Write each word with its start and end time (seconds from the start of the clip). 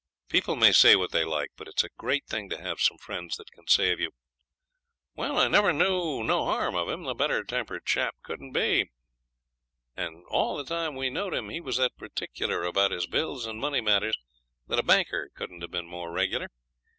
People 0.29 0.55
may 0.55 0.71
say 0.71 0.95
what 0.95 1.11
they 1.11 1.23
like, 1.23 1.51
but 1.55 1.67
it's 1.67 1.83
a 1.83 1.89
great 1.95 2.25
thing 2.25 2.49
to 2.49 2.59
have 2.59 2.79
some 2.81 2.97
friends 2.97 3.37
that 3.37 3.51
can 3.51 3.67
say 3.67 3.91
of 3.91 3.99
you 3.99 4.09
'Well, 5.13 5.37
I 5.37 5.47
never 5.47 5.71
knew 5.71 6.23
no 6.23 6.43
harm 6.45 6.73
of 6.75 6.89
him; 6.89 7.05
a 7.05 7.13
better 7.13 7.43
tempered 7.43 7.85
chap 7.85 8.15
couldn't 8.23 8.51
be; 8.51 8.89
and 9.95 10.23
all 10.27 10.57
the 10.57 10.63
time 10.63 10.95
we 10.95 11.11
knowed 11.11 11.35
him 11.35 11.49
he 11.49 11.61
was 11.61 11.77
that 11.77 11.97
particular 11.97 12.63
about 12.63 12.89
his 12.89 13.05
bills 13.05 13.45
and 13.45 13.61
money 13.61 13.79
matters 13.79 14.17
that 14.65 14.79
a 14.79 14.83
banker 14.83 15.29
couldn't 15.35 15.61
have 15.61 15.69
been 15.69 15.85
more 15.85 16.11
regular. 16.11 16.47